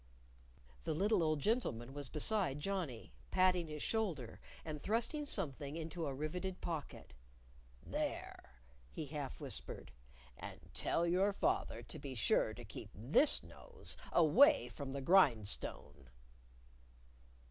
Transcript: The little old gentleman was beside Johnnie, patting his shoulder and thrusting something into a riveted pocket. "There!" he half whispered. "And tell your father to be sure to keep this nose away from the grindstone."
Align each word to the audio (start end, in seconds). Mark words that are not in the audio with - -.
The 0.83 0.95
little 0.95 1.21
old 1.21 1.41
gentleman 1.41 1.93
was 1.93 2.09
beside 2.09 2.59
Johnnie, 2.59 3.13
patting 3.29 3.67
his 3.67 3.83
shoulder 3.83 4.39
and 4.65 4.81
thrusting 4.81 5.27
something 5.27 5.77
into 5.77 6.07
a 6.07 6.13
riveted 6.15 6.59
pocket. 6.59 7.13
"There!" 7.85 8.53
he 8.89 9.05
half 9.05 9.39
whispered. 9.39 9.91
"And 10.35 10.59
tell 10.73 11.05
your 11.05 11.33
father 11.33 11.83
to 11.83 11.99
be 11.99 12.15
sure 12.15 12.55
to 12.55 12.65
keep 12.65 12.89
this 12.95 13.43
nose 13.43 13.95
away 14.11 14.69
from 14.69 14.91
the 14.91 15.01
grindstone." 15.01 16.09